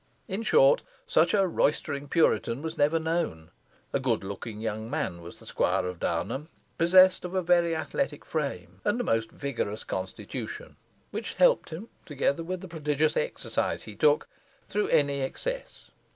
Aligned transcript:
In 0.27 0.41
short, 0.41 0.81
such 1.05 1.35
a 1.35 1.45
roystering 1.45 2.07
Puritan 2.07 2.63
was 2.63 2.75
never 2.75 2.97
known. 2.97 3.51
A 3.93 3.99
good 3.99 4.23
looking 4.23 4.59
young 4.59 4.89
man 4.89 5.21
was 5.21 5.37
the 5.39 5.45
Squire 5.45 5.85
of 5.85 5.99
Downham, 5.99 6.49
possessed 6.79 7.23
of 7.23 7.35
a 7.35 7.43
very 7.43 7.75
athletic 7.75 8.25
frame, 8.25 8.81
and 8.83 8.99
a 8.99 9.03
most 9.03 9.29
vigorous 9.29 9.83
constitution, 9.83 10.75
which 11.11 11.35
helped 11.35 11.69
him, 11.69 11.87
together 12.03 12.43
with 12.43 12.61
the 12.61 12.67
prodigious 12.67 13.15
exercise 13.15 13.83
he 13.83 13.93
took, 13.95 14.27
through 14.67 14.87
any 14.87 15.21
excess. 15.21 15.91